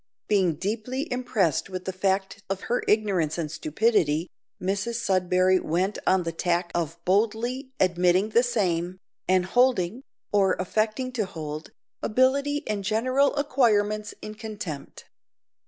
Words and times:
Being 0.27 0.55
deeply 0.55 1.07
impressed 1.13 1.69
with 1.69 1.85
the 1.85 1.93
fact 1.93 2.41
of 2.49 2.61
her 2.61 2.81
ignorance 2.87 3.37
and 3.37 3.51
stupidity, 3.51 4.31
Mrs 4.59 4.95
Sudberry 4.95 5.59
went 5.61 5.99
on 6.07 6.23
the 6.23 6.31
tack 6.31 6.71
of 6.73 6.97
boldly 7.05 7.69
admitting 7.79 8.29
the 8.29 8.41
same, 8.41 8.97
and 9.27 9.45
holding, 9.45 10.01
or 10.33 10.53
affecting 10.53 11.11
to 11.11 11.27
hold, 11.27 11.69
ability 12.01 12.63
and 12.65 12.83
general 12.83 13.35
acquirements 13.35 14.15
in 14.23 14.33
contempt. 14.33 15.05